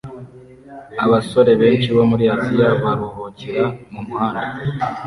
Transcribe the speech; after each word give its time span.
Abasore 1.03 1.51
benshi 1.61 1.89
bo 1.95 2.03
muri 2.11 2.23
Aziya 2.35 2.69
baruhukira 2.83 3.63
mumuhanda 3.91 4.47